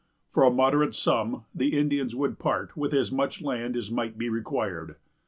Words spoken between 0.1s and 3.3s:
For a moderate sum the Indians would part with as